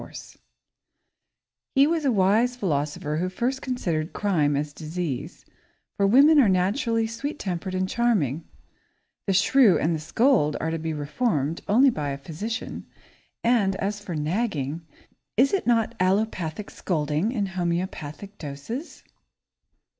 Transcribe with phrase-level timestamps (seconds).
[0.01, 0.41] [Sidenote: Nagging]
[1.75, 5.45] He was a wise philosopher who first considered crime as disease,
[5.95, 8.43] for women are naturally sweet tempered and charming.
[9.27, 12.87] The shrew and the scold are to be reformed only by a physician,
[13.43, 14.81] and as for nagging,
[15.37, 19.03] is it not allopathic scolding in homeopathic doses?